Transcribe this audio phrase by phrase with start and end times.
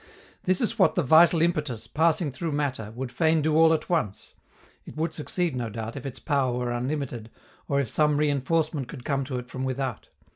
[0.45, 4.33] That is what the vital impetus, passing through matter, would fain do all at once.
[4.83, 7.29] It would succeed, no doubt, if its power were unlimited,
[7.67, 10.09] or if some reinforcement could come to it from without.